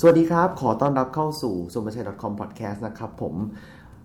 [0.00, 3.34] สวัสดีครับ ขอต้อนรับเข้าสู่ s u m a c h a i c o m podcast นะครับผม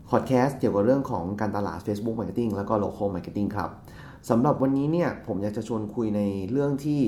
[0.10, 3.70] พอดแคสต์เกี่ยวกับเรื่องของการตลาด Facebook Marketing แล้วก็ Local Marketing ครับ
[4.30, 6.22] สำหรับวันนี้เนี่ยผมอยากจะชวนคุยใน
[6.52, 7.02] เรื่องที่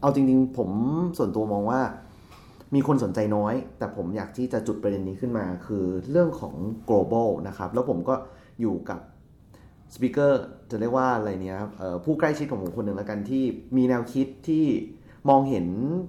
[0.00, 0.70] เอาจริงๆ ผม
[1.18, 1.80] ส่วนตัวมองว่า
[2.74, 6.54] มีคนสนใจน้อย แต่ผมอยากที่จะจุดประเด็นนี้ขึ้นมา คือเรื่องของ
[6.88, 8.14] global นะครับ แล้วผมก็
[8.60, 9.00] อยู่กับ
[9.94, 11.58] สปิเกอร์จะเรียกว่าอะไรเนี่ย
[12.04, 13.44] ผู้ใกล้ชิดของผมคนหนึ่งแล้วกันที่
[13.76, 14.66] มีแนวคิดที่
[15.28, 15.66] มองเห็น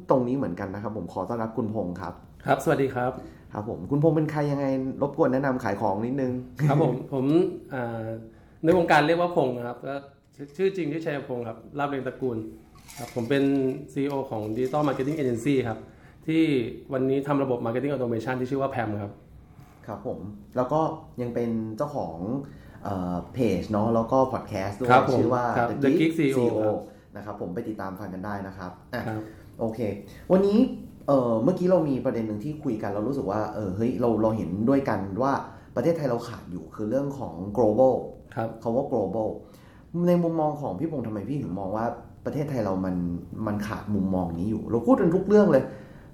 [0.09, 2.13] ตรงนี้เหมือนกันนะครับ ผมขอต้อนรับคุณพงศ์ครับ
[2.45, 3.11] ครับ สวัสดีครับ
[3.53, 4.65] ครับผมคุณพงศ์เป็นใครยังไง
[5.01, 6.31] รบกวนแนะนำขายของนิดนึง
[6.67, 7.25] ครับผมผม
[7.73, 8.05] อ่า
[8.63, 9.95] ในวงการเรียกว่าพงษ์นะครับก็
[10.57, 12.37] ชื่อจริงที่อชัยพงศ์ครับลาบเรียงตระกูล
[12.99, 13.43] ครับผมเป็น
[13.93, 15.79] CEO ของ Digital Marketing Agency ครับ
[16.27, 16.43] ที่
[16.93, 19.13] วันนี้ทำระบบ Marketing Automation ที่ชื่อว่า PAM ครับ
[19.87, 20.19] ครับผม
[20.55, 20.81] แล้วก็
[21.21, 22.17] ยังเป็นเจ้าของ
[23.33, 26.75] เพจเนาะแล้วก็พอดแคสต์ด้วยครับผมชื่อว่าครับ The Geek CEO ครับ
[27.17, 29.21] นะครับ ผมไปติดตามฟังกันได้นะครับอะครับ
[29.59, 29.79] โอเค
[30.31, 30.57] วันนี้
[31.07, 35.33] เอ่อเมื่อกี้เรามีประเด็นหนึ่งที่คุยกันเรารู้สึกว่าเออเฮ้ยเราเราเห็นด้วยกันว่า
[35.75, 37.95] ประเทศไทยเราขาดอยู่คือเรื่องของ global
[38.35, 39.29] ครับคาว่า global
[40.07, 41.85] ในมุมมองของพี่พงษ์ทำไมพี่ถึงมองว่า
[42.25, 42.95] ประเทศไทยเรามัน
[43.47, 45.63] มันขาดมุมมองนี้อยู่ เราพูดกันทุกเรื่องเลย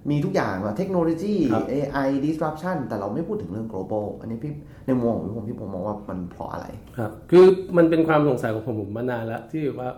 [0.09, 4.53] มีทุกอย่างว่าเทคโนโลยีครับ AI disruption แต่เราไม่พูดถึงเรื่อง global อันนี้พี่
[4.85, 7.45] ในมุมมองของพี่พงษ์พี่ผมมองว่ามันเพราะอะไร ครับ คือ
[7.78, 9.89] มันเป็นความสงสัยของผมผมมานานแล้วที่ว่า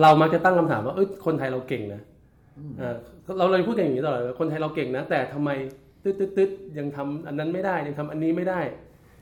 [0.00, 2.02] เรามักจะตั้งคำถามว่าเอ้ยคนไทยเราเก่งนะ
[2.80, 2.96] อ่า
[3.38, 5.50] เราเลยพูดกันอย่างนี้ตลอดว่าคนไทยเราเก่งนะ แต่ทำไม
[6.02, 8.60] ตึ๊ดตึ๊ดตึ๊ดยังทำอันนั้นไม่ได้ยังทำอันนี้ไม่ได้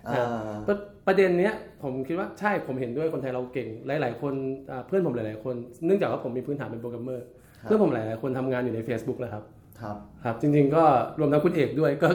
[0.09, 4.35] อ่าประประเด็นเนี้ยผมคิดว่าใช่ผมเห็นด้วยคนไทยเราเก่ง หลาย ๆ คน
[4.71, 5.55] อ่าเพื่อนผมหลาย ๆ คน
[5.87, 7.25] เนื่องจากว่าผมมีพื้นฐานเป็นโปรแกรมเมอร์
[7.61, 9.43] ครับเพื่อนผมหลาย ๆ คนทำงานอยู่ใน Facebook นะครับ
[9.81, 10.85] ครับครับ จริง ๆ ก็
[11.21, 12.09] รวมทั้งคุณเอกด้วยก็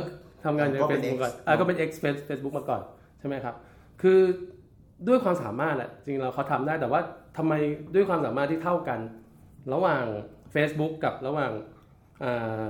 [0.46, 1.90] ทำงานอยู่ในก็เป็น Facebook ก่อน ex อ่าก็เป็น ex
[2.30, 2.82] Facebook มาก่อน
[3.20, 3.56] ใช่ไหมครับ
[4.02, 4.20] คือ
[5.08, 7.02] ด้วยความสามารถแหละจริงๆเราเขาทำได้แต่ว่า
[7.38, 7.54] ทำไม
[7.96, 9.00] ด้วยความสามารถที่เท่ากัน
[9.74, 10.04] ระหว่าง
[10.56, 11.52] Facebook กับระหว่าง
[12.24, 12.70] อ่า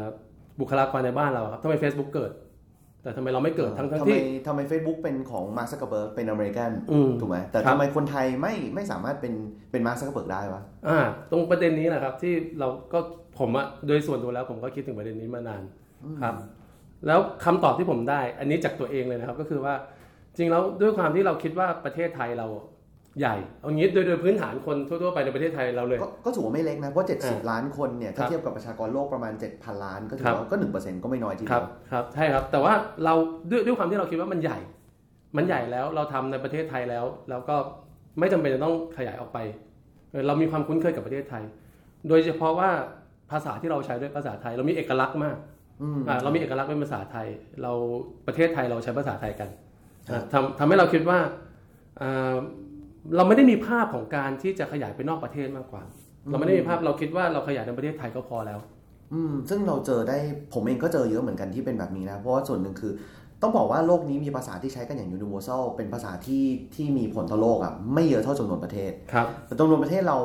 [0.59, 2.31] บุคลากรในบ้านเราครับทำไม Facebook เกิด
[3.01, 9.33] แต่ทำไมเราไม่เกิดทั้งทั้งทำไมที่ทำไม Facebook เป็นของมาร์คซักเกอร์เบิร์กเป็นอเมริกันอืมถูกไหมแต่ครับทำไมคนไทยไม่ไม่สามารถเป็น
[9.71, 10.99] เป็นมาร์คซักเกอร์เบิร์กได้วะอ่า
[11.31, 12.99] ตรงประเด็นนี้แหละครับที่เราก็
[13.39, 15.63] ผมอะโดยส่วนตัวแล้วผมก็คิดถึงประเด็นนี้มานาน
[16.23, 16.35] ครับ
[17.07, 19.73] แล้วคำตอบที่ผมได้ อันนี้จากตัวเองเลยนะครับก็คือว่า
[20.37, 22.47] จริงแล้วด้วยความที่เราคิดว่าประเทศไทยเรา
[23.19, 32.73] ใหญ่ เอางี้โดยโดยพื้นฐานคนทั่วๆไปในประเทศไทยเราเลย ก็ก็ถือว่าไม่เล็กนะ เพราะอ่า70 ล้านคนเนี่ย ถ้าครับเทียบกับประชากรโลกประมาณ 7,000 ล้าน ก็ถือครับว่าก็ 1%ก็ไม่น้อยทีคเดีรัยบวครับ ใช่ครับ แต่ว่า
[33.05, 33.13] เรา
[33.49, 34.59] ด้วยด้วยความที่เราคิดว่ามันใหญ่
[35.37, 37.55] มันใหญ่แล้วเราทำในประเทศไทยแล้ว แล้วก็
[38.19, 39.37] ไม่จำเป็นจะต้องขยายออกไป
[40.11, 41.43] เออเรามีความคุ้นเคยกับประเทศไทย
[42.09, 42.69] โดยเฉพาะว่า
[43.31, 45.37] ภาษาที่เราใช้ด้วยภาษาไทย เรามีเอกลักษณ์มาก
[45.81, 47.27] อืมอ่าเรามีเอกลักษณ์เป็นภาษาไทย
[47.61, 47.71] เรา
[48.27, 49.49] ประเทศไทยเราใช้ภาษาไทยกัน
[50.09, 51.19] ครับอ่าทำทำให้เราคิดว่า
[52.01, 52.37] อ่า
[53.15, 55.83] เราไม่ได้มีภาพของการที่จะขยายไปนอกประเทศมากกว่า
[56.29, 58.59] เราไม่ได้มีภาพเราคิดว่าเราขยายในประเทศไทยก็พอแล้ว
[59.13, 60.17] อืม ซึ่งเราเจอได้
[60.53, 62.93] ผมเองก็เจอเยอะเหมือนกันที่เป็นแบบนี้นะ เพราะว่าส่วนหนึ่งคือ
[63.41, 66.45] ต้องบอกว่าโลกนี้มีภาษาที่ใช้กันอย่าง universal เป็นภาษาที่
[66.75, 70.17] ที่มีผลต่อโลกอะไม่เยอะเท่าจำนวนประเทศครับแต่จำนวนประเทศเรา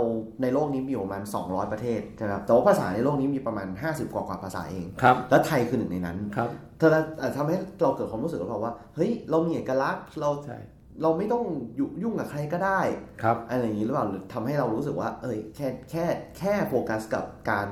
[0.43, 10.59] ในโลกนี้มีอยู่ประมาณ 200 ประเทศนะครับแต่ว่าภาษาในโลกนี้มีประมาณ 50 กว่ากว่าภาษาเองครับและไทยคือหนึ่งในนั้นครับเธอเอ่อทำให้เราเกิดความรู้สึกว่าว่าเฮ้ยเรามีเอกลักษณ์เราใช่
[11.03, 11.45] เราไม่ต้อง
[11.79, 12.81] ยุยุ่งกับใครก็ได้
[13.23, 16.05] ครับอะไรอย่างนี้หรือเปล่าหรือทำให้เรารู้สึกว่า เอ้ยแค่แค่
[16.39, 17.69] แค่โฟกัสกับการ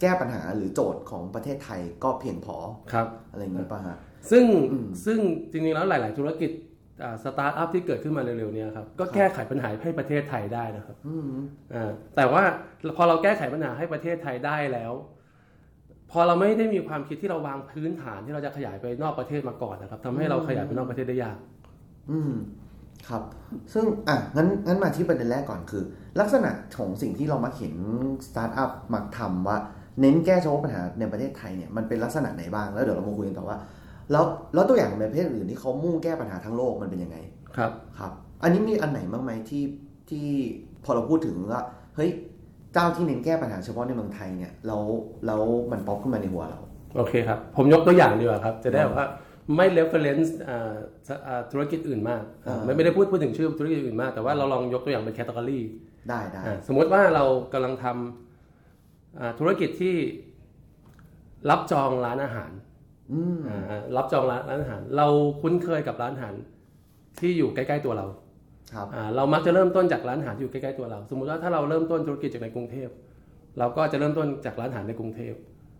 [0.00, 2.56] แก้ปัญหาหรือโจทย์ของประเทศไทยก็เพียงพอ
[2.92, 3.96] ครับอะไรอย่างนี้ป่ะฮะ
[4.30, 5.18] ซึ่งอืมซึ่ง
[5.50, 6.50] จริงๆแล้วหลาย ๆ ธุรกิจ
[7.24, 11.30] สตาร์ทอัพที่เกิดขึ้นมาเร็วๆเนี้ครับก็แก้ไขปัญหาให้ประเทศไทยได้นะครับอืม
[11.74, 12.42] อ่าแต่ว่า
[12.96, 14.92] พอเราแก้ไขปัญหาให้ประเทศไทยได้แล้ว
[16.10, 21.36] พอเราไม่ได้มีความคิดที่เราวางพื้นฐานที่เราจะขยายไปนอกประเทศมาก่อนนะครับทำให้เราขยายไปนอกประเทศได้ยาก
[22.10, 22.32] อืม
[23.08, 23.22] ครับ
[23.72, 25.82] ซึ่งอะงั้นงั้นมาที่ประเด็นแรกก่อนคือ
[26.20, 27.74] ลักษณะของสิ่งที่เรามักเห็น
[28.26, 29.58] สตาร์ทอัพมักทำว่า
[30.00, 33.58] เน้นแก้เฉพาะปัญหาในประเทศไทยเนี่ยมันเป็นลักษณะไหนบ้างแล้วเดี๋ยวเรามาคุยกันต่อว่า
[34.12, 34.24] แล้ว
[34.54, 37.16] แล้วตัวอย่างในประเทศอื่นที่เขามุ่งแก้ปัญหาทั้งโลกมันเป็นยังไง
[37.56, 38.12] ครับครับ
[38.42, 39.64] อันนี้มีอันไหนบ้างไหมที่
[40.10, 40.26] ที่
[40.84, 41.62] พอเราพูดถึงว่า
[41.96, 42.10] เฮ้ย
[42.72, 44.82] เจ้าที่เน้นแก้ปัญหาเฉพาะในเมืองไทยเนี่ยแล้ว
[45.26, 45.42] แล้ว
[45.72, 46.60] มันป๊อปขึ้นมาในหัวเรา
[46.96, 49.08] โอเคครับ ผมยกตัวอย่างดีกว่าครับ จะได้แบบว่า
[49.56, 50.74] ไม่ reference อ่า
[51.28, 55.60] อ่าธุรกิจอื่นมากอ่าไม่ไม่ได้พูดพูดถึงชื่อธุรกิจอื่นมาก แต่ว่าเราลองยกตัวอย่างเป็น category
[56.08, 59.96] ได้ได้อ่าสมมติว่าเรากำลังทำอ่าธุรกิจที่
[61.50, 62.50] รับจองร้านอาหาร
[63.12, 65.06] อืมอ่ารับจองร้านร้านอาหาร เรา
[65.40, 66.34] คุ้นเคยกับร้านอาหาร
[67.20, 68.06] ที่อยู่ใกล้ ๆ ตัวเรา
[68.74, 72.88] ครับอ่าเรามักจะเริ่มต้นจากร้านอาหารที่อยู่ใกล้ๆตัวเรา สมมุติว่าถ้าเราเริ่มต้นธุรกิจจากในกรุงเทพ
[73.58, 75.34] เราก็จะเริ่มต้นจากร้านอาหารในกรุงเทพ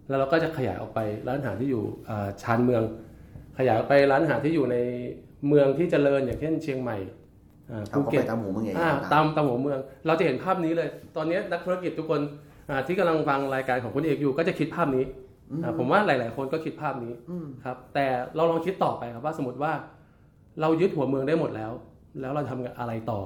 [0.09, 2.83] แล้วเราก็จะขยายออกไปร้านอาหารที่อยู่อ่าชานเมือง
[3.59, 4.77] ขยายออกไปร้านอาหารที่อยู่ใน
[5.49, 6.97] เมืองที่เจริญอย่างเช่นเชียงใหม่
[7.71, 12.21] อ่าเอาภูเข้าเก็ไปตตามหูเมืองใหญ่อ่าๆตามตามหัวเมือง เราจะเห็นภาพนี้เลย ตอนนี้นักธุรกิจทุกคน
[12.71, 15.05] อ่าที่กำลังฟังรายการของคุณเอกอยู่ก็จะคิดภาพนี้
[15.65, 18.07] อ่าผมว่าหลาย ๆ คนก็คิดภาพนี้อืมครับ แต่
[18.37, 19.73] เราลองคิดต่อไปครับว่าสมมติว่า
[20.61, 21.73] เรายึดหัวเมืองได้หมดแล้ว
[22.21, 23.21] แล้วเราทำอะไรต่อ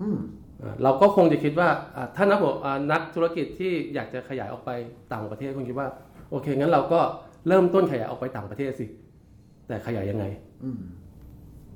[0.00, 0.18] อืม
[0.62, 4.70] อ่าเราก็คงจะคิดว่าอ่าถ้านักบอกอ่านักธุรกิจที่อยากจะขยายออกไป
[5.12, 5.88] ต่างประเทศคงคิดว่า
[6.30, 7.00] โอเคงั้นเราก็
[7.48, 8.86] เริ่มต้นขยายออกไปต่างประเทศสิ
[9.70, 10.24] แต่ขยายยังไง
[10.64, 10.80] อืม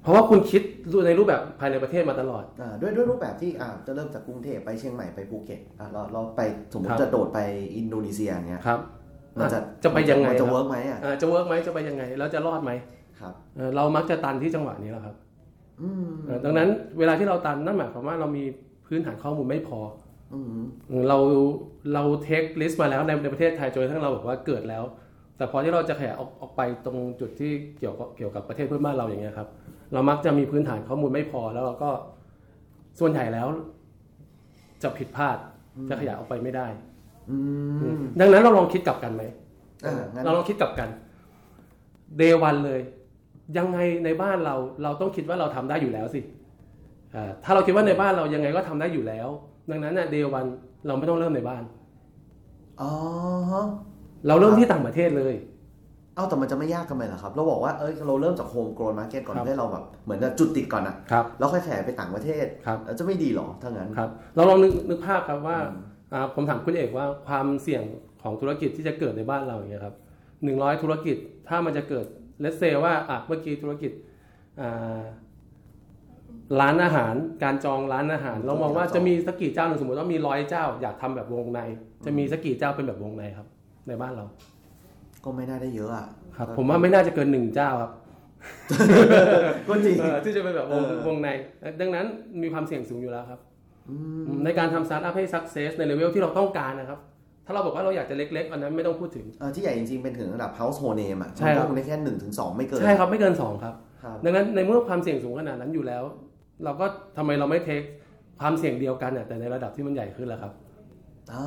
[0.03, 0.63] เพราะว่าคุณคิด
[1.07, 6.41] ในรูปแบบภายในประเทศมาตลอดอ่าด้วยด้วยรูปแบบที่อ่าจะเริ่มจากกรุงเทพไปเชียงใหม่ไปภูเก็ตอ่าเราเราไป
[6.73, 7.39] สมมติครับจะโดดไป
[7.77, 8.81] อินโดนีเซียอย่างเงี้ยครับ
[9.39, 12.71] มันจะจะไปยังไงมันคจะรับจะ workไหมอะอ่าจะ work ไหมจะไปยังไงแล้วจะรอดไหม
[13.21, 15.15] ครับเอ่อเรามักจะตันที่จังหวะนี้แหละครับ
[15.83, 16.69] อืมเอ่อดังนั้น
[16.99, 18.45] เวลาที่เราตันนั่นหมายความว่าเรามี
[18.87, 19.81] พื้นฐานข้อมูลไม่พอ
[20.33, 20.63] อืม
[21.09, 21.19] เรา
[21.95, 24.85] เราเทคลิสต์มาแล้วในในประเทศไทยจนกระทั่งเราบอกว่าเกิดแล้ว
[25.37, 29.49] แต่พอที่เราจะขยายออกออกไปตรงจุดที่เกี่ยวกับเกี่ยวกับประเทศเพื่อนบ้านเราอย่างเงี้ยครับ
[29.93, 31.91] เรามักจะมีพื้นฐานข้อมูลไม่พอแล้วเราก็
[33.01, 33.49] ส่วนใหญ่แล้ว
[34.83, 35.37] จะผิดพลาด
[35.89, 36.67] จะขยายออกไปไม่ได้
[37.31, 37.37] อื
[37.91, 39.23] มดังนั้นเราลองคิดกลับกันไหม
[39.87, 40.89] อ่างั้นเราลองคิดกลับกัน
[42.17, 42.81] day one เลย
[43.57, 46.21] ยังไงในบ้านเราเราต้องคิดว่าเราทำได้อยู่แล้วสิ
[47.15, 49.29] อ่าถ้าเราคิดว่าในบ้านเรายังไงก็ทำได้อยู่แล้ว
[49.71, 50.45] ดังนั้น day one
[50.87, 51.63] เราไม่ต้องเริ่มในบ้าน
[52.81, 52.91] อ๋อ
[53.51, 53.67] ฮะ
[54.27, 55.35] เราเริ่มที่ต่างประเทศเลย
[56.17, 65.59] เอาแต่มันจะไม่ยากกันไหมล่ะครับ เราบอกว่าเอ้ยเราเริ่มจาก home grown market ก่อนครับเพื่อเราแบบเหมือนกับจุดติดก่อนอะครับแล้วค่อยขยายไปต่างประเทศครับแล้วจะไม่ดีหรอถ้างั้นครับ เราลองนึกนึกภาพครับว่า
[66.13, 67.83] อ่าผมถามคุณเอกว่าความเสี่ยง
[68.23, 69.95] ของธุรกิจที่จะเกิดในบ้านเราอย่างเงี้ยครับ
[70.45, 71.17] หนึ่งร้อยธุรกิจ
[71.49, 72.07] ถ้ามันจะเกิด
[72.41, 73.93] เลสเซว่าอะเมื่อกี้ธุรกิจ
[74.61, 75.01] อ่า
[76.61, 81.61] ร้านอาหารการจองร้านอาหาร เรามองว่าจะมีสักกี่เจ้าหนึ่งสมมติว่ามีร้อยเจ้า อยากทำแบบวงใน
[82.05, 83.47] จะมีสักกี่เจ้าเป็นแบบวงในครับ
[83.89, 84.25] ในบ้านเรา
[85.25, 87.93] ก็ไม่น่าได้เยอะอะครับ ผมว่าไม่น่าจะเกินหนึ่งเจ้าครับ
[89.69, 91.29] ก็จริงเออที่จะเป็นแบบวงเออวงใน
[91.81, 92.07] ดังนั้น
[92.43, 93.41] มีความเสี่ยงสูงอยู่แล้วครับ
[93.91, 96.99] อืมในการทำสตาร์ทอัพให้ success ใน level ที่เราต้องการนะครับ
[97.47, 106.03] ถ้าเราบอกว่าเราอยากจะเล็ก ๆ อันนั้นไม่ต้องพูดถึงเอ่อที่ใหญ่จริงๆ เป็นถึงระดับ household name อะใช่ครับมันก็คงได้แค่หนึ่งถึงสองไม่เกิน ใช่ครับ ไม่เกิน2ครับครับ ดังนั้นในเมื่อความเสี่ยงสูงขนาดนั้นอยู่แล้ว
[106.65, 106.87] เราก็
[107.17, 107.83] ทำไมเราไม่ take
[108.41, 110.53] ความเสี่ยงเดียวกันน่ะแต่ในระดับที่มันใหญ่ขึ้นแล้วครับ
[111.33, 111.45] อ่า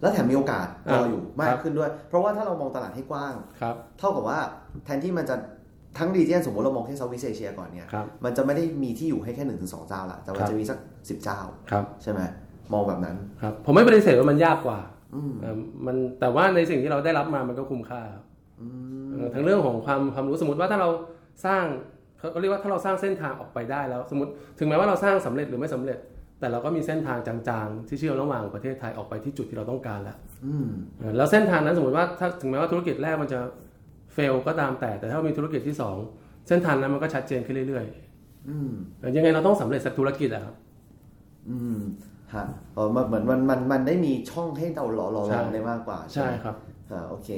[0.00, 4.38] แล้วแถมมีโอกาสรออยู่ครับมากขึ้นด้วย เพราะว่าถ้าเรามองตลาดให้กว้างครับเท่ากับว่า
[4.84, 5.36] แทนที่มันจะ
[5.98, 10.78] ทั้ง region สมมติเรามองแค่ Southeast Asia ก่อนเนี่ยครับมันจะไม่ได้มีที่อยู่ให้แค่หนึ่งถึงสองเจ้าละแต่มันครับจะมีสัก
[11.08, 11.40] สิบเจ้า
[11.70, 12.20] ครับใช่ไหม
[12.72, 14.78] มองแบบนั้นครับผมไม่ปฏิเสธว่ามันยากกว่า
[15.14, 15.56] อืมเอ่อ
[15.86, 18.24] มันแต่ว่าในสิ่งที่เราได้รับมามันก็คุ้มค่าครับ
[18.60, 18.66] อื
[19.06, 20.88] มเอ่อทั้งเรื่องของความความรู้สมมติว่าถ้าเรา
[21.46, 21.64] สร้าง
[22.18, 25.98] เขาเรียกว่าถ้าเราสร้างเส้นทางออกไปได้แล้ว สมมติถึงแม้ว่าเราสร้างสำเร็จหรือไม่สำเร็จ
[26.38, 30.16] แต่เราก็มีเส้นทางจางๆ ที่เชื่อมระหว่างประเทศไทยออกไปที่จุดที่เราต้องการแล้ว
[30.46, 30.66] อืม
[30.98, 33.40] เอ่อแล้วเส้นทางนั้นสมมติว่าถ้าถึงแม้ว่าธุรกิจแรกมันจะ
[34.14, 35.96] เฟลก็ตามแต่แต่ถ้ามีธุรกิจที่สอง
[36.48, 37.86] เส้นทางนั้นมันก็ชัดเจนขึ้นเรื่อย
[38.48, 40.54] อืมๆเอ่อยังไงเราต้องสำเร็จสักธุรกิจอะครับ
[41.50, 41.78] อืม
[42.34, 42.44] ฮะ
[42.74, 46.56] เออมันเหมือนมันมันมันได้มีช่องให้เราหล่อหล่อใช่ลองได้มากกว่า ใช่ไหมครับ
[46.90, 47.28] อ่าโอเค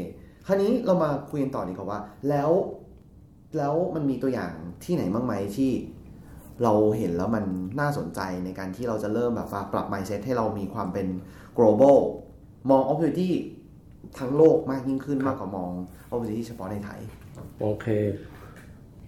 [0.47, 2.51] คราวนี้เรามาคุยกันต่อดีกว่าว่า แล้ว
[3.59, 4.53] แล้วมันมีตัวอย่าง
[4.85, 5.71] ที่ไหนบ้างไหมที่
[6.63, 7.45] เราเห็นแล้วมัน
[7.81, 11.07] น่าสนใจในการที่เราจะเริ่มแบบว่าปรับ mindset ให้เรามีความเป็น
[11.59, 11.99] global
[12.71, 13.31] มอง opportunity
[14.19, 15.71] ทั้งโลกมากยิ่งขึ้นครับมากกว่ามอง
[16.11, 17.01] opportunity เฉพาะในไทย
[17.61, 17.87] โอเค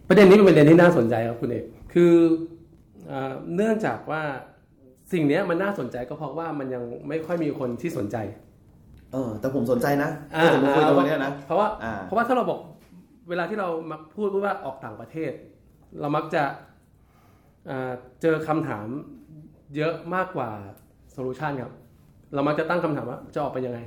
[0.08, 2.14] ประเด็นนี้เป็นประเด็นที่น่าสนใจครับคุณเอกคือ
[3.08, 4.22] เออเนื่องจากว่า
[5.12, 8.16] สิ่งเนี้ยมันน่าสนใจก็เพราะว่ามันยังไม่ค่อยมีคนที่สนใจ
[9.12, 12.60] เออ แต่ผมสนใจนะถ้าผมมาคุยตรงนี้นะเพราะว่าอ่าเพราะว่าถ้าเราบอก
[13.28, 15.32] เวลาที่เรามักพูดว่าออกต่างประเทศ
[16.00, 16.42] เรามักจะ
[17.66, 18.86] เอ่อเจอคำถาม
[19.76, 20.50] เยอะมากกว่า
[21.12, 21.72] solution ครับ
[22.34, 23.78] เรามักจะตั้งคำถามว่าจะออกไปยังไง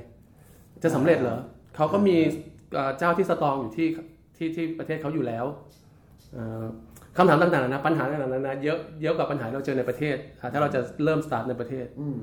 [0.82, 1.38] จะสำเร็จเหรอ
[1.76, 2.16] เขาก็มี
[2.74, 3.88] เอ่อเจ้าที่ strong อยู่ที่
[4.36, 5.44] ที่ที่ประเทศเขาอยู่แล้ว
[6.32, 6.64] เอ่อ
[7.16, 12.18] คำถามต่างๆนะปัญหาต่างๆนะเยอะเยอะกว่าปัญหาที่เราเจอในประเทศอะถ้าเราจะเริ่มสตาร์ทในประเทศอืม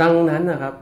[0.00, 0.74] ดังนั้นนะครับ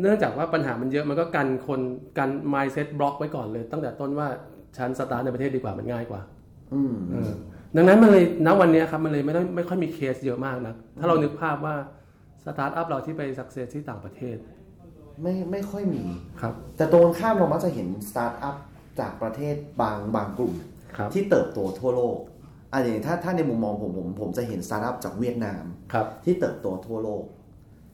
[0.00, 1.80] เนื่องจากว่าปัญหามันเยอะมันก็กันคน
[2.18, 4.28] กัน mindset block ไว้ก่อนเลย ตั้งแต่ต้นว่า
[4.76, 6.20] ฉันสตาร์ทในประเทศดีกว่ามันง่ายกว่า
[6.74, 7.32] อืมเออ
[7.76, 11.74] ดังนั้นมันเลยณวันเนี้ยครับมันเลยไม่ต้องไม่ค่อยมีเคสเยอะมากนะถ้าเรานึกภาพว่า
[12.44, 14.36] สตาร์ทอัพเราที่ไป success ที่ต่างประเทศ
[15.22, 16.02] ไม่ไม่ค่อยมี
[16.40, 18.56] ครับ แต่ตรงกันข้ามเรามักจะเห็นสตาร์ทอัพ
[19.00, 20.54] จากประเทศบางบางกลุ่ม
[20.96, 22.16] ครับที่เติบโตทั่วโลก
[22.72, 27.22] อันนี้ถ้าถ้าในมุมมองผมผมผมจะเห็นสตาร์ทอัพจากเวียดนามครับที่เติบโตทั่วโลก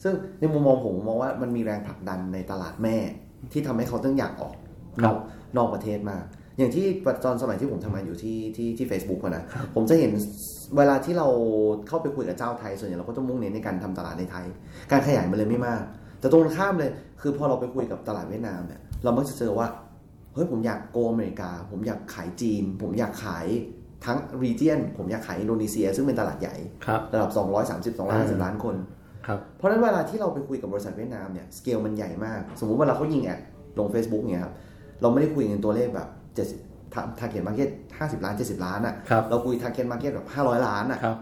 [0.02, 2.96] ซึ่งในมุมมองผมมองว่ามันมีแรงผลักดันในตลาดแม่
[3.52, 4.54] ที่ทำให้เขาต้องอยากออก
[4.94, 5.18] ครับออก
[5.56, 6.24] นอกประเทศมาก
[6.58, 6.86] อย่างที่
[7.24, 9.44] ตอนสมัยที่ผมทำงานอยู่ที่ที่ที่ Facebook อะนะ
[9.74, 10.12] ผมจะเห็น
[10.76, 11.28] เวลาที่เรา
[11.88, 14.46] เข้าไปคุยกับเจ้าไทย ส่วนใหญ่เราก็จะมุ่งเน้นในการทำตลาดในไทย
[14.90, 15.82] การขยายมันเลยไม่มาก
[16.20, 19.66] แต่ตรงกันข้ามเลย คือพอเราไปคุยกับตลาดเวียดนามเนี่ยเรามักจะเจอว่า
[20.34, 23.46] เฮ้ยผมอยาก go อเมริกา ผมอยากขายจีน ผมอยากขาย
[24.04, 28.76] ทั้ง region ผมอยากขายอินโดนีเซีย ซึ่งเป็นตลาดใหญ่ครับระดับ 230 250 ล้านคน
[29.26, 33.40] ครับเพราะฉะนั้นเวลาที่เราไปคุยกับบริษัทเวียดนามเนี่ยสเกลมันใหญ่มาก สมมุติเวลาเขายิง ad
[33.78, 34.52] ลง Facebook เนี่ยครับ
[35.02, 37.68] เราไม่ได้คุยกันตัวเลขแบบ 70 target market
[37.98, 41.16] 50ล้าน70ล้านอะครับเราคุย target market แบบ500ล้านอะครับ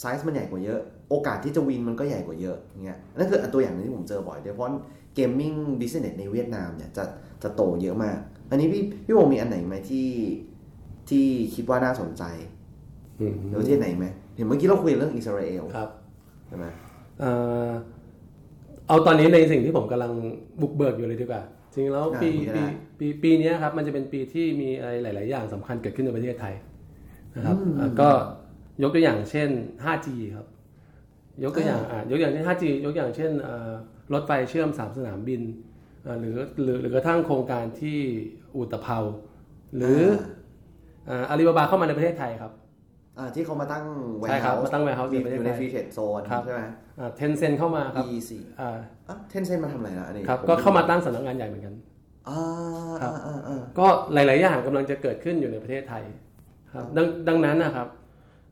[0.00, 4.68] ไซส์มันใหญ่กว่าเยอะ โอกาสที่จะ win มันก็ใหญ่กว่าเยอะเงี้ยนั่นคืออันตัวอย่างหนึงที่ผมเจอบ่อยโดยเฉพาะ
[5.14, 7.04] gaming business ในเวียดนามเนี่ยจะ
[7.42, 8.18] จะโตเยอะมาก
[8.50, 10.08] อันนี้พี่พี่โบมีอันไหนไหมที่
[11.08, 11.24] ที่
[11.54, 12.22] คิดว่าน่าสนใจ
[13.20, 15.88] อืมหรือประเทศไหนไหมเห็นเมื่อกี้เราคุยเรื่องอิสราเอลครับ
[16.48, 16.66] ใช่ไหม
[17.20, 17.30] เอ่
[17.68, 17.70] อ
[18.88, 20.12] เอาตอนนี้ในสิ่งที่ผมกำลัง
[20.60, 21.42] บุกเบิกอยู่เลยดีกว่า
[21.74, 22.62] จริงๆแล้วปีปี
[22.98, 26.54] ปีปีนี้ครับมันจะเป็นปีที่มีอะไรหลาย ๆ อย่างสำคัญเกิดขึ้นในประเทศไทย
[27.36, 28.10] นะครับอะก็
[28.82, 29.48] ยกตัวอย่างเช่น
[29.84, 30.46] 5G ครับ
[31.44, 33.70] ยกตัวอย่างอะยกตัวอย่างเช่น 5G ยกตัวอย่างเช่นเอ่อ
[34.12, 35.42] รถไฟเชื่อมสามสนามบิน
[36.06, 37.98] อะหรือหรือหรือกระทั่งโครงการที่
[38.56, 38.98] อุตภเปา
[39.76, 40.00] หรือ
[41.30, 42.63] อาลีบาบาเข้ามาในประเทศไทยครับอ่า
[43.34, 43.84] ที่เขามาตั้ง
[44.28, 46.62] ใช่ครับ warehouse มาตั้ง warehouse มีในประเทศอยู่ในไทยฟรีเทรดโซนครับใช่ไหม
[47.16, 48.30] เทนเซนเข้ามาครับ EC
[48.60, 48.78] อ่า
[49.08, 51.74] อะเทนเซนมาทำอะไรนะอันนี้ครับผมก็เข้ามาตั้งสำนักงานใหญ่เหมือนกัน
[52.28, 52.40] อ่า
[53.02, 56.02] ครับอ่าอ่าอ่าก็หลาย ๆ อย่างกำลังจะเกิดขึ้นอยู่ในประเทศไทย
[56.72, 57.88] ครับดังดังนั้นนะครับ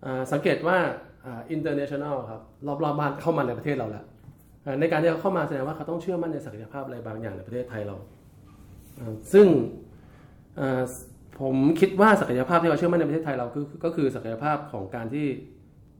[0.04, 0.78] อ่าสังเกตว่า
[1.26, 4.04] อ่า international ครับรอบ ๆ บ้านเข้ามาในประเทศเราแล้ว
[4.66, 7.96] อ่าในการที่เขาเข้ามาแสดงว่าเขาต้องเชื่อมั่นในศักยภาพอะไรบางอย่างในประเทศไทยเรา
[9.00, 9.46] อ่าซึ่ง
[10.60, 10.82] อ่า
[11.40, 15.26] ผมคิดว่าศักยภาพที่เขาเชื่อมั่นในประเทศไทยเราคือก็คือศักยภาพของการที่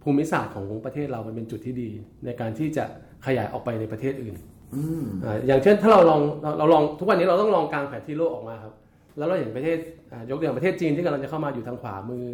[0.03, 1.91] ภูมิศาสตร์ของประเทศเรามันเป็นจุดที่ดี
[2.25, 2.85] ในการที่จะ
[3.27, 4.35] ขยายออกไปในประเทศอื่น
[4.75, 8.75] อืมอ่าอย่างเช่นถ้าเราลองเราเราลองทุกวันนี้เราต้องลองกลางแผนที่โลกออกมาครับ
[9.19, 9.79] แล้วเราเห็นประเทศ
[10.13, 12.25] อ่ายกตัวอย่างประเทศจีนที่กำลังจะเข้ามาอยู่ทางขวามือ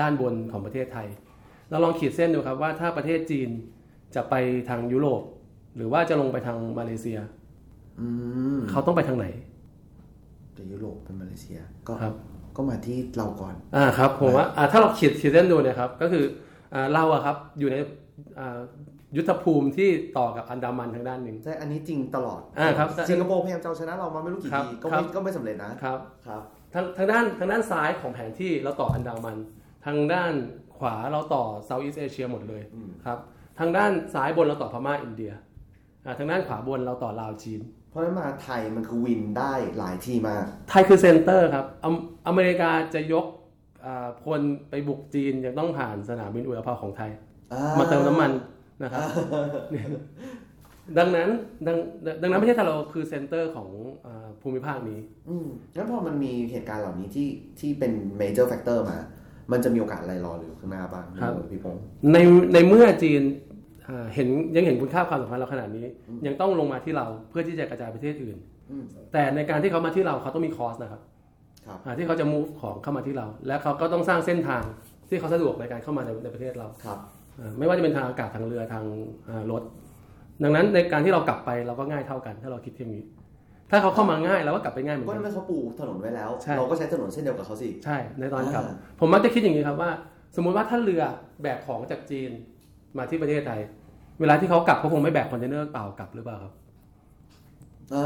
[0.00, 1.08] ด้านบนของประเทศไทย
[1.70, 3.48] เราลองขีดเส้นดูครับว่าถ้าประเทศจีน
[4.14, 4.34] จะไป
[4.68, 5.22] ทางยุโรป
[5.76, 7.18] หรือว่าจะลงไปทางมาเลเซีย
[8.00, 8.06] อื
[8.58, 9.26] มเขาต้องไปทางไหน
[10.54, 11.58] แต่ยุโรปเป็นมาเลเซีย
[11.88, 12.14] ก็ครับ
[12.56, 16.24] ก็มาที่เราก่อนอ่าครับผมว่าอ่าถ้าเราขีดขีดเส้นดูเนะครับก็คือ
[16.74, 17.76] อ่าเราอะครับอยู่ใน
[18.38, 18.58] อ่า
[19.16, 26.42] ยุทธภูมิที่ต่อกับอันดามันทางด้านหนึ่งใช่ อันนี้จริงตลอดอ่าครับสิงคโปร์พยายามจะเอาชนะเรามาไม่รู้กี่ครับทีก็ครัไม่บก็ไม่สำเร็จนะครับครับ
[26.74, 29.36] ทางทางด้านทางด้านซ้ายของแผนที่เราต่ออันดามัน
[29.86, 30.32] ทางด้าน
[30.78, 33.18] ขวาเราต่อเซาท์อีสเอเชียหมดเลยอืมครับ
[33.58, 35.32] ทางด้านซ้ายบนเราต่อพม่าอินเดีย
[36.04, 41.96] อ่าทางด้านขวาบนเราต่อลาวจีนเพ ราะฉะนั้นมาไทยมันคือ win ได้หลายที่มาก ไทยคือ center ครับอเม
[42.28, 43.26] อเมริกาจะยก
[43.84, 47.10] อ่าพลไปบุกจีนยังต้องผ่านสนามบินอู่ตะเภาของไทย
[47.52, 48.32] อ่มาเติมน้ำมัน
[48.82, 49.02] นะครับ
[49.70, 49.86] เนี่ย
[50.98, 51.28] ดังนั้น
[51.66, 51.76] ดัง
[52.22, 53.68] ดังนั้นประเทศไทยเราคือ center ของ
[54.06, 57.28] อาภูมิภาคนี้ อืมงั้นพอมันมีเหตุการณ์เหล่านี้ที่
[57.60, 58.98] ที่เป็น major factor มา
[59.52, 62.18] มันจะมีโอกาสอะไรรออยู่ข้างหน้าบ้างครับพี่พงศ์ใน
[62.52, 63.45] ในเมื่อจีนอ่า
[64.14, 65.86] เห็นยังเห็นคุณค่าความสำคัญเราขนาดนี้
[66.26, 68.38] ยังต้องลงมาที่เราเพื่อที่จะกระจายประเทศอื่น
[68.70, 71.00] อืมแต่ในการที่เขามาที่เราเขาต้องมีคอสนะครับ
[71.66, 74.62] ครับอ่าที่เขาจะ move ของเข้ามาที่เรา และเขาก็ต้องสร้างเส้นทาง
[75.08, 76.98] ที่เขาสะดวกในการเข้ามาในในประเทศเราครับ
[77.40, 78.84] อ่าไม่ว่าจะเป็นทางอากาศทางเรือทาง
[79.28, 79.62] อ่ารถ
[80.42, 83.04] ดังนั้นในการที่เรากลับไปเราก็ง่ายเท่ากัน ถ้าเราคิดอย่างนี้
[83.70, 89.90] ถ้าเขาเข้ามาง่ายเราก็กลับไปง่ายเหมือนก็กันนั่นเขาปูถนนไว้แล้วใช่เราก็ใช้ถนนเส้นเดียวกับเขาสิใช่ในตอนกลับอ่าผมมักจะคิดอย่างนี้ครับว่า
[90.36, 91.02] สมมุติว่าถ้าเรือ
[91.42, 92.30] แบกของจากจีน
[92.98, 93.60] มาที่ประเทศไทย
[94.20, 96.52] เวลาที่เขากลับเขาคงไม่แบกคอนเทนเนอร์เปล่ากลับหรือเปล่าครับ
[97.92, 97.96] เอ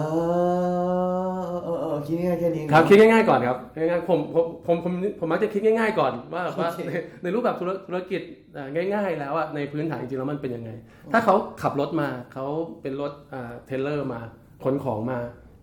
[1.50, 6.92] อเออเออคิดง่ายๆแค่นี้ครับคิดง่ายๆก่อนครับง่ายๆผมผมผมผมผมมักจะคิดง่ายๆก่อนว่าว่าโอเคใน
[7.22, 8.22] ในรูปแบบธุรธุรกิจ
[8.56, 10.70] อ่าง่าย ๆ แล้วอะในพื้นฐานจริงๆแล้วมันเป็นยังไง
[11.12, 12.46] ถ้าเขาขับรถมาเขา
[12.82, 14.20] เป็นรถอ่าเทรลเลอร์มา
[14.64, 15.18] ขนของมา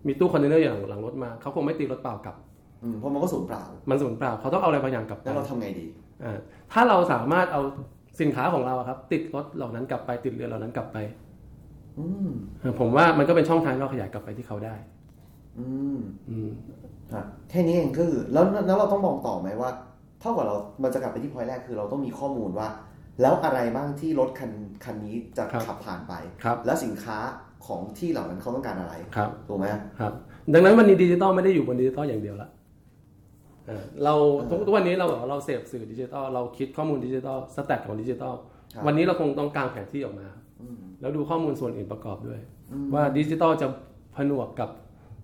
[0.06, 2.36] มีตู้คอนเทนเนอร์อย่างหลังรถมาเขาคงไม่ตีรถเปล่ากลับ
[2.82, 5.86] อืมเพราะมันก็สูญเปล่า มันสูญเปล่าเขาต้องเอาอะไรบางอย่างกลับไปแล้วเราทำไงดี
[6.24, 6.38] อ่า
[6.72, 7.62] ถ้าเราสามารถเอา
[8.20, 10.96] สินค้าของเราอะครับ ติดรถเหล่านั้นกลับไปติดเรือเหล่านั้นกลับไป
[11.98, 12.28] อืม
[12.62, 14.74] อ่าผมว่ามันก็เป็นช่องทางที่เราขยายกลับไปที่เขาได้
[15.58, 15.98] อืม
[16.28, 16.50] อืม
[17.12, 19.70] ครับแค่นี้เองก็คือ แล้วแล้วเราต้องมองต่อไหมว่า
[20.20, 22.68] เท่ากับเรา มันจะกลับไปที่พอยแรกคือเราต้องมีข้อมูลว่า
[23.20, 24.50] แล้วอะไรบ้างที่รถคัน
[24.84, 27.18] คันนี้จะครับขับผ่านไปครับ แล้วสินค้า
[27.66, 29.66] ของที่เหล่านั้นเขาต้องการอะไรครับถูกไหม
[30.00, 30.12] ครับ
[30.54, 32.57] ดังนั้นวันนี้ดิจิตอลไม่ได้อยู่บนดิจิตอลอย่างเดียวละอ่า
[34.04, 34.14] เรา
[34.48, 38.34] ทุกทุกวันนี้เราแบบว่าเราเสพสื่อดิจิตอลเราคิดข้อมูลดิจิตอล stat ของดิจิตอล
[38.74, 40.26] ครับวันนี้เราคงต้องกางแผนที่ออกมา
[40.60, 42.40] อืมแล้วดูข้อมูลส่วนอื่นประกอบด้วย
[42.72, 43.66] อืมว่าดิจิตอลจะ
[44.16, 44.70] ผนวกกับ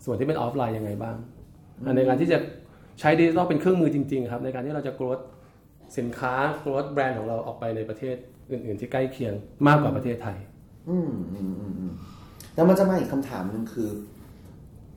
[0.05, 1.17] ส่วนที่เป็นออฟไลน์ยังไงบ้าง
[1.85, 2.39] อ่าในการที่จะ
[3.01, 5.23] ใช้ดิจิตอลเป็นเครื่องมือจริงๆครับในการที่เราจะ growth
[5.99, 6.35] สินค้า
[6.65, 8.17] growth แบรนด์ของเราออกไปในประเทศ
[8.51, 9.35] อื่น ๆ ที่ใกล้เคียง
[9.67, 10.39] มากกว่าประเทศไทย
[10.89, 11.93] อืมอืมอืมอืม
[12.55, 13.89] แล้วมันจะมาอีกคำถามหนึ่งคือ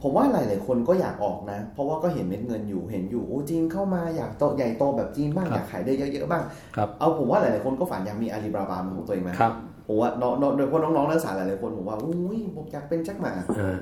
[0.01, 6.43] ผมว่าหลาย ๆ คนก็อยากออกนะ เพราะว่าก็เห็นเม็ดเงินอยู่เห็นอยู่โอ้จีนเข้ามาอยากโตใหญ่โตแบบจีนบ้างครับอยากขายได้เยอะ ๆ บ้าง
[6.75, 9.53] ครับเอาผมว่าหลาย ๆ คนก็ฝันอยากมีอาลีบาบาเป็นของตัวเองไหมครับ
[9.87, 13.77] ผมว่าน้องน้องโดยเฉพาะน้องๆนักศึกษาหลาย ๆ คนผมว่าอุ้ยผมอยากเป็นแจ็คหมาอ่า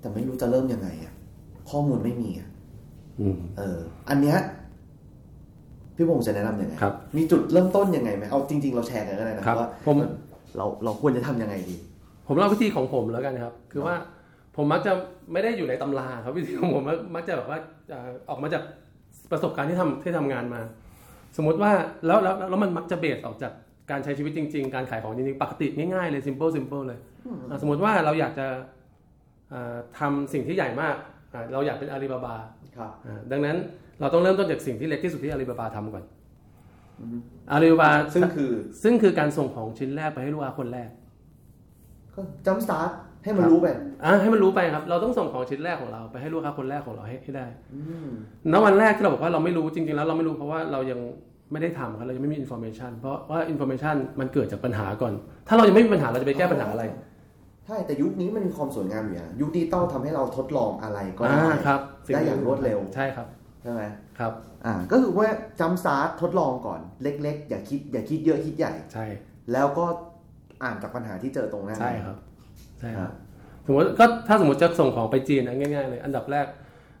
[0.00, 1.12] แต่ไม่รู้จะเริ่มยังไงอะ
[1.70, 2.48] ข้อมูลไม่มีอะ
[3.20, 3.78] อืมเออ
[4.08, 4.38] อันเนี้ย
[5.96, 9.96] พี่พงษ์จะแนะนำยังไงครับมีจุดเริ่มต้นยังไงไหมเอาจริง ๆ เราแชร์กันก็ได้นะครับว่าผม
[10.56, 11.76] เราเราควรจะทำยังไงดี
[12.26, 13.94] ผมเล่าวิธีของผมแล้วกันครับ คือว่า
[14.56, 14.92] ผมมักจะ
[15.32, 17.58] ไม่ได้อยู่ในตำราครับวิธีของผมมักมักจะแบบว่า
[17.90, 18.62] เอ่อออกมาจาก
[19.30, 20.60] ประสบการณ์ที่ทำที่ทำงานมา
[21.36, 21.72] สมมติว่า
[22.06, 23.52] แล้วแล้วแล้วมันมักจะเบสออกจาก
[23.90, 26.98] การใช้ชีวิตจริง ๆ การขายของจริงๆ ปกติง่ายๆเลย simple simple เลย
[27.50, 28.46] อะสมมติว่าเราอยากจะ
[29.50, 30.96] เอ่อทำสิ่งที่ใหญ่มาก
[31.34, 32.36] อะเราอยากเป็นอาลีบาบา
[32.76, 33.56] ครับอะดังนั้น
[34.00, 36.04] เราต้องเริ่มต้นจากสิ่งที่เล็กที่สุดที่อาลีบาบาทำก่อน
[37.52, 38.50] อาลีบาบาซึ่งคือ
[38.82, 40.88] ซึ่งคือการส่งของชิ้นแรกไปให้ลูกค้าคนแรก
[42.14, 42.90] ก็ jump start
[43.24, 43.66] ให้มันรู้ไป
[44.04, 48.08] อะให้มันรู้ไปครับ เราต้องส่งของชิ้นแรกของเราไปให้ลูกค้าคนแรกของเราให้ให้ได้อืม
[48.52, 51.00] ณวันแรกที่เราบอกว่าเราไม่รู้จริง ๆ แล้วเราไม่รู้เพราะว่าเรายัง
[51.52, 55.12] ไม่ได้ทำครับเรายังไม่มี information เพราะว่า information มันเกิดจากปัญหาก่อน
[55.48, 56.84] ถ้าเรายังไม่มีปัญหาเราจะไปแก้ปัญหาอะไร
[57.66, 61.80] ใช่แต่ยุคนี้มันมีความสวยงามอยู่นะยุคดิจิตอลทำให้เราทดลองอะไรก็อ่าได้ครับ
[62.14, 63.26] ได้อย่างรวดเร็วใช่ครับ
[63.62, 63.82] ใช่ไหม
[64.18, 64.32] ครับ
[64.66, 65.28] อ่าก็คือว่า
[65.60, 69.06] จัมสตาร์ททดลองก่อนเล็ก ๆ อย่าคิดอย่าคิดเยอะคิดใหญ่ใช่
[69.52, 69.84] แล้วก็
[70.62, 72.16] อ่านจากปัญหาที่เจอตรงหน้าใช่ครับ
[72.80, 73.12] ใช่คครัรับบ
[73.66, 76.46] สมมติก็ถ้าสมมติจะส่งของไปจีนนะง่ายๆเลย อันดับแรก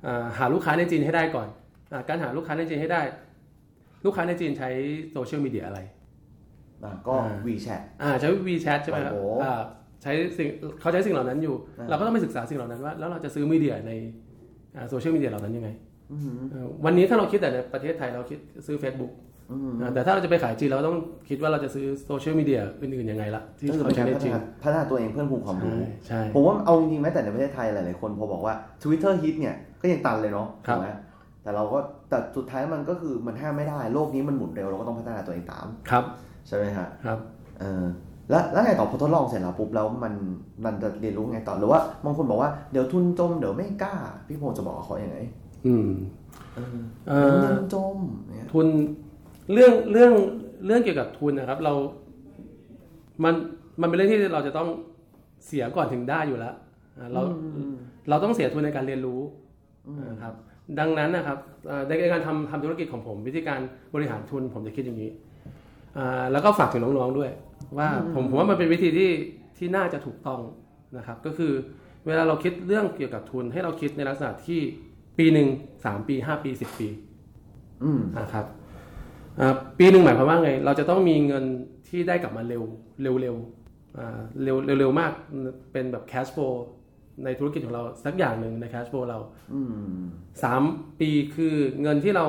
[0.06, 1.48] อ่าหาลูกค้าในจีนให้ได้ก่อน
[1.92, 3.02] อาการหาลูกค้าในจีนให้ได้
[4.04, 4.70] ลูกค้าในจีนใช้
[5.12, 5.80] โซเชียลมีเดียอะไร
[6.84, 9.52] อ่าก็อ่า WeChat อ่าใช้ WeChat ใช่ไหมครับโอ้โหอ่า
[10.02, 10.48] ใช้สิ่ง
[10.80, 13.92] เขาใช้สิ่งเหล่านั้นอยู่อ่าเราก็ต้องไปศึกษาสิ่งเหล่านั้นว่า แล้วเราจะซื้อ media ใน
[14.90, 15.70] โซเชียลมีเดียเหล่านั้นยังไง
[16.12, 19.29] อืมเอ่อวันนี้ถ้าเราคิดแต่ในประเทศไทยเราคิดซื้อ Facebook อืมอ่า
[19.94, 20.96] แต่ถ้าเราจะไปขายจีนเราต้อง
[21.28, 25.72] คิดว่าเราจะซื้อโซเชียลมีเดียอื่นๆยังไงละที่ก็คือเขาเป็นใช้การในพัฒจีนนาพัฒนาตัวเองเพิ่มพูนความใช่รู้
[26.06, 30.88] ใช่ผมว่าเอาจริงๆแม้แต่ในประเทศไทยหลายๆคนพอบอกว่า Twitter ฮิตเนี่ยก็ยังตันเลยเนาะครับถูกไหม
[31.42, 31.78] แต่เราก็
[32.08, 36.04] แต่สุดท้ายมันก็คือมันห้ามไม่ได้ โลกนี้มันหมุนเร็วเราก็ต้องพัฒนาตัวเองตามครับ
[36.46, 37.18] ใช่ไหมฮะครับ
[37.60, 37.84] เออ
[38.30, 40.14] แล้วแล้วไงต่อพอทดลองเสร็จแล้วปุ๊บแล้วมัน
[40.64, 43.94] มันจะเรียนรู้ไงต่อหรือว่าบางคนบอกว่าเดี๋ยวทุนจมเดี๋ยวไม่กล้า
[44.26, 45.18] พี่พงศ์จะบอกกับเขาอย่างไง
[45.66, 45.90] อืม
[46.54, 46.78] เออ
[47.08, 47.96] เอ่เดี๋ยวอทุนจม
[48.28, 48.66] เนี่ยทุน
[49.52, 50.12] เรื่องเรื่อง
[50.66, 51.72] เรื่องเกี่ยวกับทุนนะครับ เรา
[53.24, 53.34] มัน
[53.80, 54.68] มันเป็นเรื่องที่เราจะต้อง
[55.46, 56.54] เสียก่อนถึงได้อยู่แล้ว
[56.98, 57.20] อ่าเรา
[57.56, 57.74] อืม
[58.08, 59.20] เราต้องเสียทุนในการเรียนรู้
[60.10, 60.34] นะครับ
[60.78, 63.60] ดังนั้นนะครับเอ่อในการทำทำธุรกิจของผม วิธีการ
[63.94, 65.10] บริหารทุนผมจะคิดอย่างนี้
[65.98, 67.30] อ่าแล้วก็ฝากถึงน้องๆด้วย
[67.78, 69.10] ว่าผมผมว่ามันเป็นวิธีที่
[69.58, 70.40] ที่น่าจะถูกต้อง
[70.98, 71.52] นะครับ ก็คือ
[72.06, 74.60] เวลาเราคิดเรื่องเกี่ยวกับทุนให้เราคิดในลักษณะที่
[75.18, 75.48] ปีหนึ่ง
[75.84, 76.88] สามปีห้าปีสิบปี
[77.84, 78.59] อืมนะครับอ่า
[79.78, 81.44] ปีหนึ่งหมายความว่าไง เราจะต้องมีเงิน
[81.88, 82.62] ที่ได้กลับมาเร็ว
[83.02, 83.36] เร็วเร็ว
[83.98, 85.12] อ่าเร็วเร็วเร็วมาก
[85.72, 86.54] เป็นแบบ cash flow
[87.24, 89.18] ในธุรกิจของเราสักอย่างหนึ่งใน cash flow เรา
[89.54, 90.00] อืม
[90.44, 90.62] สาม
[91.00, 92.26] ปีคือเงินที่เรา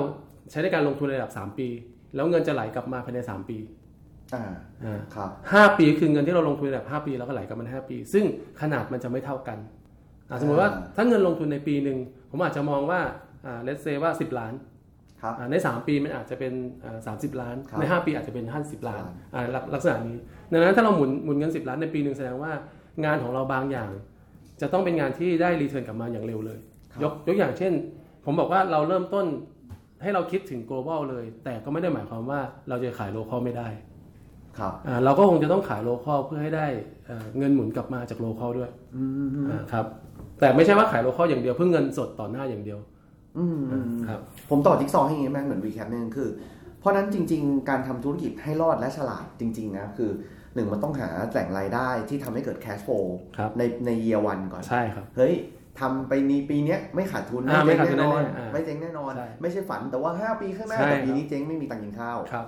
[0.52, 1.68] ใช้ในการลงทุนในระดับสามปี
[2.16, 3.58] แล้วเงินจะไหลกลับมาภายในสามปี
[4.34, 4.44] อ่า
[4.84, 8.26] อ่าครับห้าปีคือเงินที่เราลงทุนในระดับห้าปีแล้วก็ไหลกลับมาในห้าปี ซึ่ง
[8.62, 9.58] ขนาดมันจะไม่เท่ากัน
[10.30, 11.98] อ่าสมมติว่าถ้าเงินลงทุนในปีหนึ่ง
[12.30, 13.02] ผมอาจจะมองว่า
[13.46, 14.70] อ่า let's say ว่า 10 ล้านครับอ่า
[15.52, 16.54] ใน 3 ปีมันอาจจะเป็น
[17.06, 20.18] สามสิบล้านครับใน 5 ปีอาจจะเป็น 50 ล้านครับอ่าลักลักษณะนี้
[20.52, 22.52] ดังนั้นถ้าเราหมุนหมุนเงิน 10 ล้านในปีหนึ่งแสดงว่า
[23.06, 23.92] งานของเราบางอย่าง
[24.62, 26.60] จะต้องเป็นงานที่ได้รีเทิร์นกลับมาอย่างเร็วเลย
[27.04, 27.74] ยกยกอย่างเช่น
[28.26, 29.26] ผมบอกว่าเราเริ่มต้น
[30.02, 33.68] ให้เราคิดถึง global เลย แต่ก็ไม่ได้หมายความว่าเราจะขาย local ไม่ได้
[34.60, 36.68] ครับอ่าเราก็คงจะต้องขาย local เพื่อให้ได้
[37.06, 39.86] เอ่อเงินหมุนกลับมาจาก local ด้วยอืมอ่าครับ
[40.40, 42.80] แต่ไม่ใช่ว่าขาย local อย่างเดียวเพื่อเงินสดต่อหน้าอย่างเดียว
[43.38, 46.30] อืมอืมครับ ผมต่อจิ๊กซอว์ให้อย่างนี้แม่งเหมือน recap นึงคือ
[46.80, 50.12] เพราะฉะนั้นจริง ๆ การทำธุรกิจให้รอดและฉลาดจริง ๆ นะ คือ
[50.56, 52.89] หนึ่งมันต้องหาแหล่งรายได้ที่ทำให้เกิด cash flow
[53.38, 55.34] ครับในใน year one ก่อนใช่ครับเฮ้ย
[55.80, 62.46] ทำไปนี้ปีเนี้ยไม่ขาดทุนอ่าไม่เจ๊งไม่ขาดทุนแน่นอนแน่ๆอ่าไม่เจ๊งแน่นอนใช่ไม่ใช่ฝันแต่ว่า 5 ปีข้างหน้าใช่แต่ปีครับนี้เจ๊งไม่มีตังค์กินข้าวครับ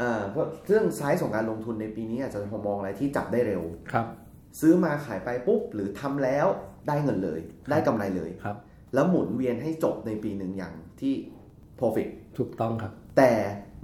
[0.00, 4.06] อ่าเพราะเรื่องไซส์ของการลงทุนในปีนี้อาจจะมองอะไรที่จับได้เร็วครับ
[4.60, 6.46] ซื้อมาขายไปปุ๊บหรือทำแล้ว
[6.88, 8.56] ได้เงินเลย ได้กำไรเลยครับ
[8.94, 11.14] แล้วหมุนเวียนให้จบในปีหนึ่งอย่างที่
[11.78, 13.32] profit ถูกต้องครับ แต่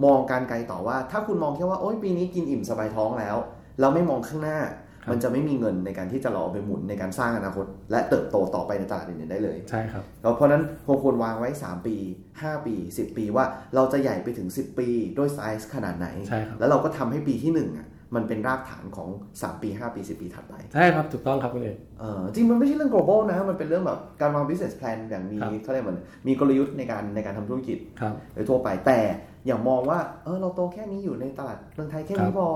[0.04, 3.36] มองการไกลต่อว่า ถ้าคุณมองแค่ว่าโอ๊ยปีนี้กินอิ่มสบายท้องแล้ว
[3.80, 4.58] เราไม่มองข้างหน้า
[5.02, 11.96] ครับมันจะไม่มีเงินในการที่จะรอเอาไปหมุนในการสร้างอนาคต และเติบโตต่อไปในตลาดอื่นๆได้เลยใช่ครับแล้วเพราะฉะนั้นคงควรวางไว้ 3 ปี
[12.30, 13.44] 5 ปี 10 ปีว่า
[13.74, 24.74] เราจะใหญ่ไปถึง 10 ปีด้วยไซส์ขนาดไหนใช่ครับแล้วเราก็ทำให้ปีที่1อะ มันเป็นรากฐานของ 3 ปี 5 ปี 10 ปีถัดไป ใช่ครับ ถูกต้องครับคุณเอกเออจริงมันไม่ใช่เรื่อง global นะ มันเป็นเรื่องแบบการวาง business
[24.80, 28.98] plan อย่างมีครับเขาเรียกเหมือนมีกลยุทธ์ในการในการทำธุรกิจครับโดยทั่วไปแต่
[29.46, 32.48] อย่ามองว่าเออเราโตแค่นี้อยู่ในตลาดเมืองไทยแค่คนี้รับพอ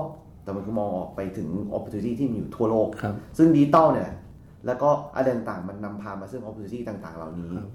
[0.43, 4.11] แต่มันก็มองออกไปถึง opportunity ที่มีอยู่ทั่วโลกครับซึ่งดิจิตอลเนี่ย
[4.65, 7.69] แล้วก็อะไรต่างๆมันนำพามาซึ่ง opportunity ต่างๆ เหล่านี้ครับ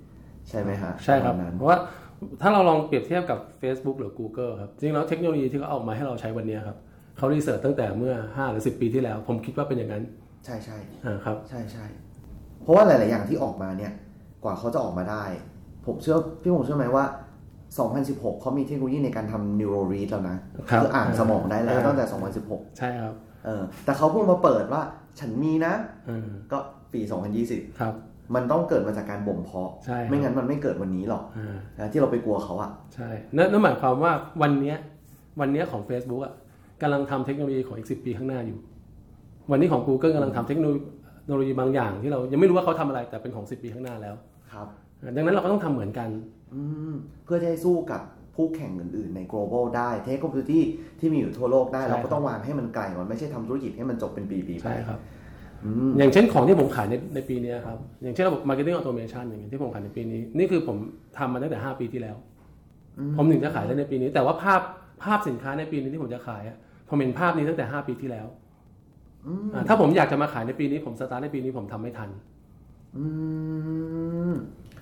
[0.49, 1.79] ใช่ไหมฮะใช่ครับปะมาณนั้นเพราะว่า
[2.41, 6.77] ถ้าเราลองเปรียบเทียบกับ Facebook หรือ Google ครับจริงๆแล้วเทคโนโลยีที่เขาเอามาให้เราใช้วันนี้ครับ
[7.21, 10.03] เขารีเสิร์ชตั้งแต่เมื่อ 5 หรือ 10 ปีที่แล้ว ผมคิดว่าเป็นอย่างนั้น
[10.45, 11.85] ใช่ใช่อ่าครับ ใช่ใช่
[12.63, 13.93] เพราะว่าหลาย ๆ อย่างที่ออกมาเนี่ย
[14.45, 15.25] กว่าเขาจะออกมาได้
[15.87, 17.05] ผมเชื่อพี่ผมเชื่อไหมว่า
[17.73, 20.39] 2016 เขามีเทคโนโลยีในการทำ neural read แล้วนะ
[20.71, 22.05] ครับคืออ่านสมองได้แล้วอ่าตั้งแต่
[22.43, 24.83] 2016 ใช่ครับเออแต่เขาเพิ่งมาเปิดว่า
[25.21, 25.75] ฉันมีนะ
[26.07, 26.59] เออก็
[26.93, 27.01] ปี
[27.41, 27.95] 2020 ครับ
[28.35, 34.77] มันต้องเกิดมาจากการบ่มเพาะใช่ครับไม่งั้นมันไม่เกิดวันนี้หรอกอ่านะที่เราไปกลัวเขาอะใช่นั่นนั่นหมายความว่าวันเนี้ย
[35.41, 36.35] วันเนี้ยของ Facebook อะ
[36.83, 38.59] กำลังทำเทคโนโลยีของอีกสิปีข้างหน้าอยู่
[39.51, 44.15] วันนี้ของ Google กำลังทำเทคโนโลยีบางอย่าง ที่เรายังไม่รู้ว่าเขาทำอะไรแต่เป็นของ 10 ปีข้างหน้าแล้ว
[44.53, 44.67] ครับ
[45.17, 46.09] ดังนั้นเราก็ต้องทำเหมือนกัน
[46.55, 46.63] อื
[46.93, 48.03] มเพื่อจะให้สู้กับ
[48.37, 50.61] ผู้แข่งอื่นๆ ใน global ได้ เทคโนโลยี
[51.01, 54.99] ที่มีอยู่ทั่วโลกได้ใช่เราก็ต้องวางให้มันไกลก่อนไม่ใช่ทำธุรกิจให้มันจบเป็นปีๆไปใช่ครับ
[55.65, 60.77] อืมอย่างเช่นของที่ผมขายในในปีเนี้ยครับ อย่างเช่นระบบ marketing automation อย่างเงี้ยที่ผมขายในปีนี้ นี่คือผม
[61.19, 62.17] ทำมาตั้งแต่ 5 ปีที่แล้ว
[63.17, 64.61] ผมถึงจะขายได้ในปีนี้ แต่ว่าภาพ
[65.03, 66.59] ภาพสินค้าในปีนี้ที่ผมจะขายอะ
[66.91, 68.27] ผมเห็นภาพนี้ตั้งแต่ 5 ปีที่แล้ว
[69.55, 72.11] อ่าถ้าผมอยากจะมาขายในปีนี้ผมสตาร์ทในปีนี้ผมทำไม่ทัน
[72.97, 73.05] อื
[74.31, 74.33] ม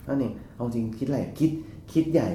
[0.07, 1.51] นั่นนี่เอาจริงคิดอะไรคิด
[1.93, 2.31] คิดใหญ่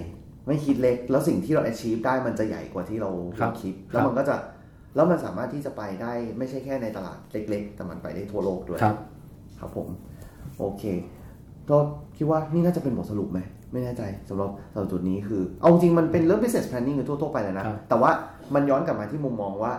[0.48, 3.10] ไม่คิดเล็ก แล้วสิ่งที่เรา achieve ได้มันจะใหญ่กว่าที่เรา
[3.40, 4.36] ครับคิดครับแล้วมันก็จะ
[4.96, 8.98] แล้วมันสามารถที่จะไปได้ไม่ใช่แค่ในตลาดเล็ก ๆ แต่มันไปได้ทั่วโลกด้วยครับ
[9.60, 9.88] ครับผม
[10.60, 10.84] โอเค
[11.70, 11.78] ก็
[12.18, 13.40] คิดว่านี่น่าจะเป็นบทสรุปไหม
[13.72, 18.12] ไม่แน่ใจสำหรับสำหรับจุดนี้คือ เอาจริงมันเป็นเรื่อง business planning คือทั่วๆไปเลยนะครับแต่ว่า
[18.54, 19.74] มันย้อนกลับมาที่มุมมองว่า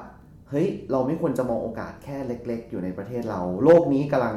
[0.50, 4.37] เฮ้ยเราไม่ควรจะมองโอกาสแค่เล็ก ๆ อยู่ในประเทศเรา โลกนี้กำลัง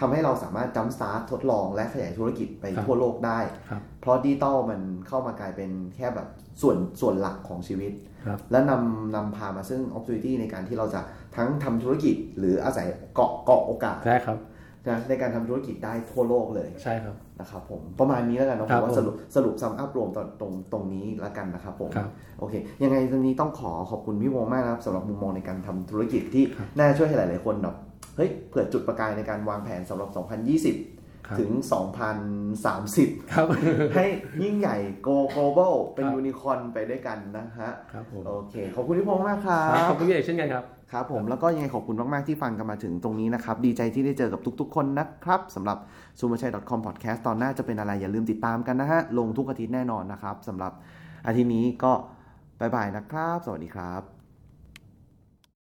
[0.00, 6.28] ทำให้เราสามารถจัมสตาร์ททดลองและขยายธุรกิจไปครับทั่วโลกได้ครับเพราะดิจิตอลมันเข้ามากลายเป็นแค่แบบ
[6.62, 7.92] ส่วนส่วนหลักของชีวิต
[8.26, 11.00] ครับและนำนำพามาซึ่ง opportunity ในการที่เราจะ
[11.36, 14.38] ทั้งทำธุรกิจหรืออาศัยเกาะเกาะโอกาสใช่ครับ
[14.88, 27.74] นะในการทำธุรกิจได้ทั่วโลกเลยใช่ครับนะครับผมประมาณนี้แล้วกันเนาะคผรับมว่าผมสรุปสรุปซัมอัพรวมตรงตรงตรงนี้แล้วกันนะครับผมครับโอเค ยังไงตรงนี้ต้องขอขอบคุณพี่วงมากนะครับสำหรับมุมมองในการทำธุรกิจที่ครับน่าช่วยให้หลาย ๆ คนแบบ
[28.16, 31.50] เฮ้ยเผื่อจุดประกายในการวางแผนสำหรับ 2020ครับถึง
[32.22, 33.46] 2030 ครับ
[33.94, 34.04] ให้
[34.42, 45.78] ยิ่งใหญ่ go global เป็นครับยูนิคอร์นไปด้วยกันนะฮะ ครับผม โอเค ขอบคุณพี่พงษ์มากครัครับขอบบคุณพี่เอกเช่นกันครับ ครับผมแล้วก็ยังไงขอบคุณมาก ๆ ที่ฟังกันมาถึงตรงนี้นะครับ ดีใจที่ได้เจอกับทุก ๆ คนนะครับสำหรับ
[46.18, 50.72] s u m a c h a i c o m podcast ตอนหน้าจะเป็นอะไรอย่าลืมติดตามกันนะฮะ ลงทุกอาทิตย์แน่นอนนะครับสำหรับ
[51.26, 51.92] อาทิตย์นี้ก็
[52.60, 54.15] บายบายนะครับ สวัสดีครับ